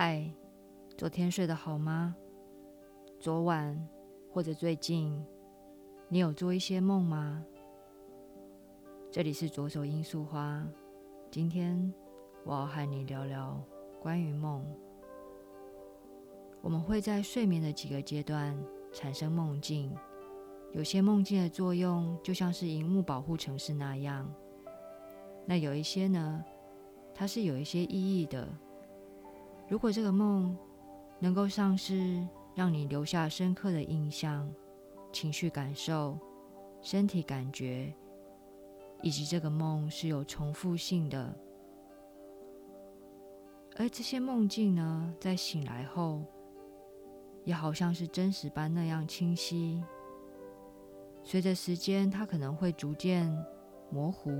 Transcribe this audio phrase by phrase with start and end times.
[0.00, 0.24] 嗨，
[0.96, 2.14] 昨天睡得好吗？
[3.18, 3.76] 昨晚
[4.30, 5.20] 或者最近，
[6.08, 7.44] 你有做一些梦吗？
[9.10, 10.64] 这里是左手罂粟花，
[11.32, 11.92] 今天
[12.44, 13.60] 我要和你聊聊
[14.00, 14.64] 关于梦。
[16.60, 18.56] 我们会在睡眠的几个阶段
[18.92, 19.92] 产生梦境，
[20.74, 24.32] 有些梦境的作用就像是荧幕保护城市那样，
[25.44, 26.44] 那有一些呢，
[27.12, 28.48] 它是有一些意义的。
[29.68, 30.56] 如果这个梦
[31.18, 34.50] 能够像是让你留下深刻的印象、
[35.12, 36.18] 情绪感受、
[36.80, 37.92] 身体感觉，
[39.02, 41.34] 以及这个梦是有重复性的，
[43.76, 46.24] 而这些梦境呢，在醒来后
[47.44, 49.84] 也好像是真实般那样清晰。
[51.22, 53.30] 随着时间，它可能会逐渐
[53.90, 54.30] 模糊，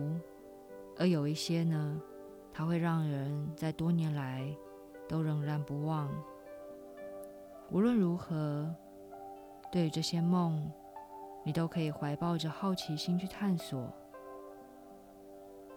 [0.96, 2.00] 而有一些呢，
[2.50, 4.56] 它会让人在多年来。
[5.08, 6.10] 都仍然不忘。
[7.70, 8.72] 无论如何，
[9.72, 10.70] 对于这些梦，
[11.44, 13.92] 你都可以怀抱着好奇心去探索。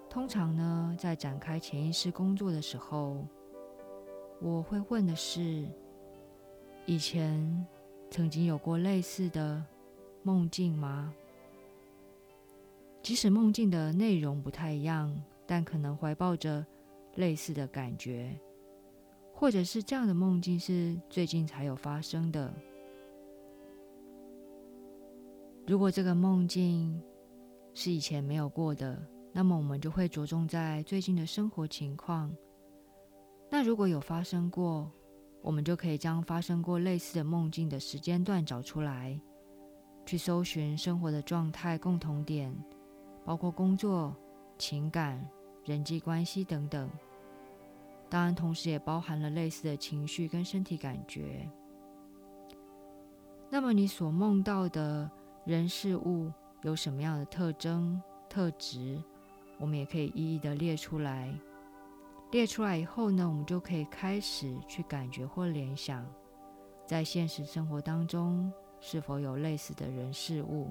[0.10, 3.26] 通常呢，在展开潜意识工作的时候，
[4.42, 5.66] 我会问的是：
[6.86, 7.66] 以前
[8.10, 9.64] 曾经有过类似的
[10.24, 11.14] 梦境吗？
[13.02, 15.14] 即使梦境的内容不太一样，
[15.48, 16.66] 但可能怀抱着
[17.16, 18.38] 类似的感觉。
[19.42, 22.54] 或者是这样的梦境是最近才有发生的。
[25.66, 27.02] 如果这个梦境
[27.74, 29.04] 是以前没有过的，
[29.34, 32.32] 那么我们就会着重在最近的生活情况。
[33.50, 34.92] 那如果有发生过，
[35.42, 39.20] 我们就可以将发生过类似的梦境的时间段找出来，
[40.06, 42.56] 去搜寻生活的状态共同点，
[43.26, 44.16] 包括工作、
[44.60, 45.28] 情感、
[45.66, 46.88] 人际关系等等。
[48.12, 51.50] 当然，同时也包含了类似的情绪跟身体感觉。
[53.50, 55.10] 那么，你所梦到的
[55.46, 56.30] 人事物
[56.62, 59.02] 有什么样的特征、特质？
[59.58, 61.34] 我们也可以一一的列出来。
[62.32, 66.06] 列出来以后呢，我们就可以开始去感觉或联想，
[66.86, 68.52] 在现实生活当中
[68.82, 70.70] 是否有类似的人事物。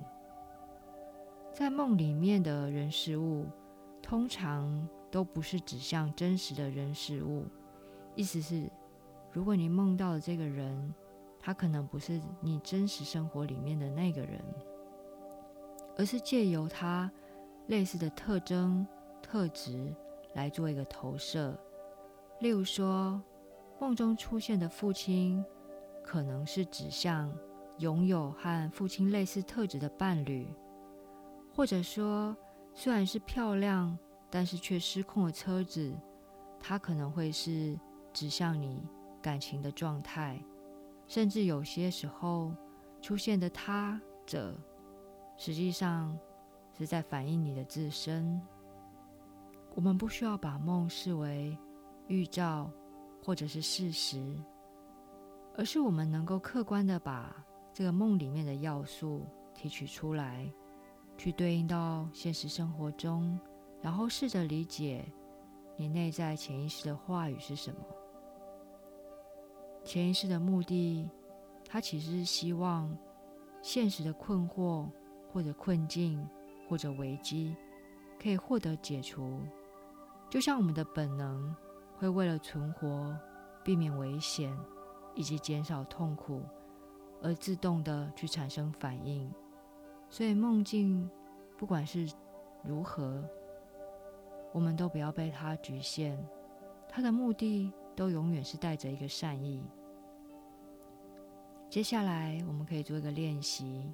[1.54, 3.46] 在梦里面的人事物，
[4.02, 4.86] 通常。
[5.10, 7.44] 都不是指向真实的人事物，
[8.14, 8.70] 意思是，
[9.32, 10.94] 如果你梦到的这个人，
[11.38, 14.40] 他可能不是你真实生活里面的那个人，
[15.96, 17.10] 而是借由他
[17.66, 18.86] 类似的特征、
[19.20, 19.92] 特质
[20.34, 21.58] 来做一个投射。
[22.38, 23.20] 例如说，
[23.80, 25.44] 梦中出现的父亲，
[26.04, 27.36] 可能是指向
[27.78, 30.46] 拥有和父亲类似特质的伴侣，
[31.52, 32.36] 或者说，
[32.74, 33.98] 虽然是漂亮。
[34.30, 35.92] 但是却失控的车子，
[36.60, 37.78] 它可能会是
[38.12, 38.82] 指向你
[39.20, 40.40] 感情的状态，
[41.06, 42.54] 甚至有些时候
[43.02, 44.56] 出现的他者，
[45.36, 46.16] 实际上
[46.78, 48.40] 是在反映你的自身。
[49.74, 51.56] 我们不需要把梦视为
[52.06, 52.70] 预兆
[53.24, 54.36] 或者是事实，
[55.56, 57.34] 而是我们能够客观的把
[57.72, 60.52] 这个梦里面的要素提取出来，
[61.16, 63.38] 去对应到现实生活中。
[63.82, 65.04] 然后试着理解
[65.76, 67.80] 你内在潜意识的话语是什么。
[69.82, 71.08] 潜意识的目的，
[71.66, 72.94] 它其实是希望
[73.62, 74.86] 现实的困惑
[75.32, 76.28] 或者困境
[76.68, 77.56] 或者危机
[78.22, 79.40] 可以获得解除。
[80.28, 81.56] 就像我们的本能
[81.96, 83.18] 会为了存活、
[83.64, 84.54] 避免危险
[85.14, 86.42] 以及减少痛苦
[87.22, 89.32] 而自动的去产生反应。
[90.10, 91.08] 所以梦境
[91.56, 92.06] 不管是
[92.62, 93.26] 如何。
[94.52, 96.16] 我们都不要被它局限，
[96.88, 99.62] 它的目的都永远是带着一个善意。
[101.68, 103.92] 接下来，我们可以做一个练习。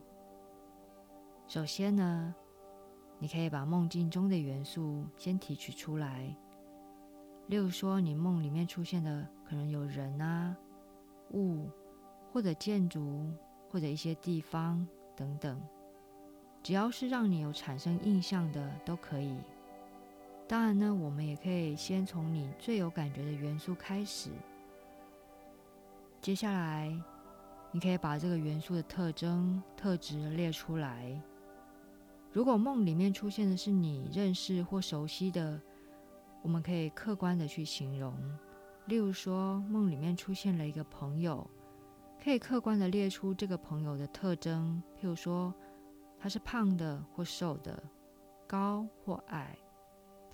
[1.46, 2.34] 首先呢，
[3.18, 6.34] 你可以把梦境中的元素先提取出来，
[7.48, 10.56] 例如说，你梦里面出现的可能有人啊、
[11.32, 11.68] 物，
[12.32, 13.30] 或者建筑，
[13.70, 15.60] 或者一些地方等等，
[16.62, 19.36] 只要是让你有产生印象的都可以。
[20.48, 24.30] 当然呢，我们也可以先从你最有感觉的元素开始。
[26.20, 26.96] 接下来，
[27.72, 31.20] 你可以把这个元素的特征、特质列出来。
[32.32, 35.60] 如果梦里面出现的是你认识或熟悉的，
[36.42, 38.14] 我们可以客观的去形容。
[38.86, 41.44] 例如说，梦里面出现了一个朋友，
[42.22, 45.52] 可以客观的列出这个朋友的特征，譬如说
[46.20, 47.82] 他是胖的或瘦的，
[48.46, 49.56] 高或矮。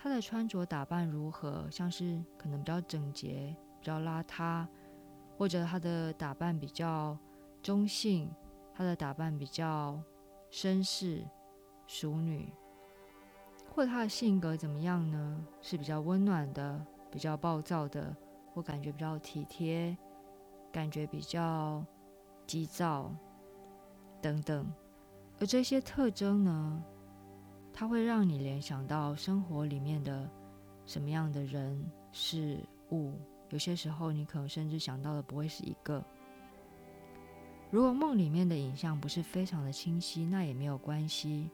[0.03, 1.71] 他的穿着打扮如何？
[1.71, 4.67] 像是可能比较整洁、比较邋遢，
[5.39, 7.17] 或者他的打扮比较
[7.63, 8.29] 中性，
[8.75, 10.03] 他的打扮比较
[10.51, 11.25] 绅士、
[11.87, 12.53] 淑女，
[13.73, 15.47] 或者他的性格怎么样呢？
[15.61, 18.13] 是比较温暖的，比较暴躁的，
[18.53, 19.97] 或感觉比较体贴，
[20.73, 21.85] 感觉比较
[22.45, 23.15] 急躁
[24.21, 24.67] 等等。
[25.39, 26.85] 而这些特征呢，
[27.83, 30.31] 它会让你联想到生活里面的
[30.87, 32.61] 什么样的人事
[32.93, 33.13] 物。
[33.49, 36.01] 有些时候，你可能甚至想到的不会是一个。
[37.73, 41.51] 如果梦里面的影像不是非常的清晰，那也没有关系。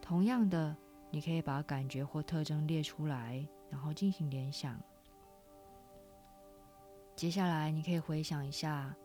[0.00, 0.74] 同样的，
[1.10, 4.80] 你可以把感觉或特征列出来，然后进行联想。
[7.14, 8.96] 接下来，你可以回想一下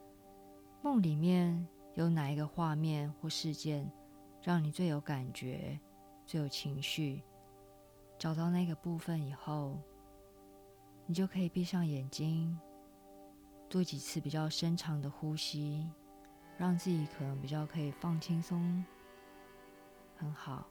[0.82, 3.92] 梦里面有哪一个画面或事件。
[4.42, 5.78] 让你最有感觉、
[6.26, 7.22] 最有情绪，
[8.18, 9.78] 找到那个部分以后，
[11.06, 12.60] 你就可以闭上眼睛，
[13.70, 15.88] 做几次比较深长的呼吸，
[16.58, 18.84] 让自己可能比较可以放轻松。
[20.16, 20.68] 很好，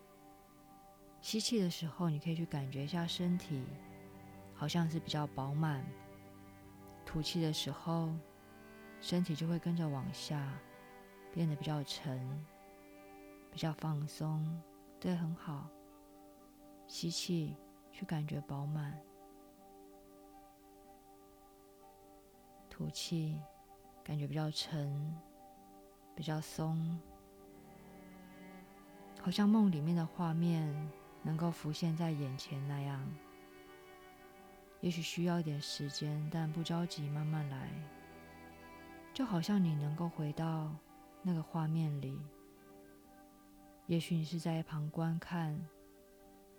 [1.20, 3.64] 吸气的时候，你可以去感觉一下身体，
[4.54, 5.84] 好像是比较饱满；
[7.06, 8.12] 吐气的时候，
[9.00, 10.52] 身体就会跟着往下，
[11.32, 12.44] 变得比较沉。
[13.52, 14.44] 比较放松，
[15.04, 15.68] 对，很好。
[16.86, 17.54] 吸气，
[17.92, 18.90] 去感觉饱满；
[22.70, 23.38] 吐气，
[24.02, 25.14] 感觉比较沉，
[26.14, 26.98] 比较松，
[29.20, 30.74] 好像梦里面的画面
[31.22, 33.06] 能够浮现在眼前那样。
[34.80, 37.68] 也许需要一点时间，但不着急，慢慢来。
[39.12, 40.74] 就好像你能够回到
[41.20, 42.18] 那个画面里。
[43.86, 45.54] 也许你是在一旁观看，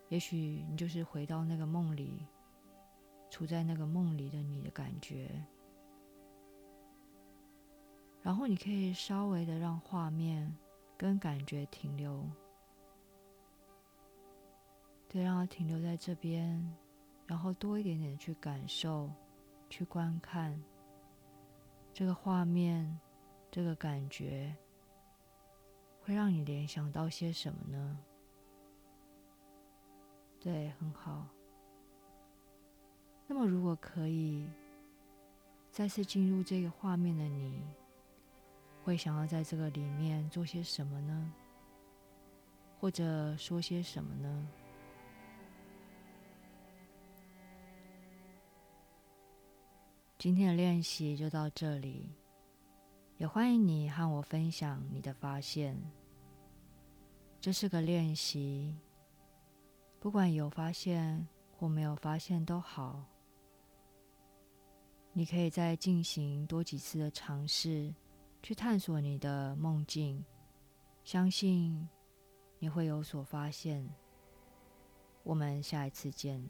[0.09, 2.25] 也许你就是回到那个梦里，
[3.31, 5.29] 处在那个梦里的你的感觉。
[8.21, 10.55] 然后你可以稍微的让画面
[10.97, 12.23] 跟感觉停留，
[15.07, 16.75] 对，让它停留在这边，
[17.25, 19.11] 然后多一点点去感受、
[19.69, 20.59] 去观看
[21.93, 22.99] 这个画面、
[23.49, 24.55] 这个感觉。
[26.05, 27.97] 会让你联想到些什么呢？
[30.39, 31.27] 对，很好。
[33.25, 34.47] 那么，如果可以
[35.71, 37.59] 再次进入这个画面的你，
[38.83, 41.33] 会想要在这个里面做些什么呢？
[42.79, 44.47] 或者说些什么呢？
[50.19, 52.11] 今天的练习就到这里。
[53.17, 55.79] 也欢迎你和我分享你的发现。
[57.39, 58.75] 这是个练习，
[59.99, 61.25] 不管有发现
[61.57, 63.05] 或没有发现都好。
[65.13, 67.93] 你可以再进行多几次的尝试，
[68.43, 70.25] 去探索你的梦境，
[71.05, 71.87] 相信
[72.59, 73.89] 你会有所发现。
[75.23, 76.45] 我们下一次见。